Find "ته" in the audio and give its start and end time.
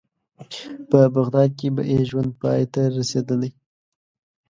2.73-2.81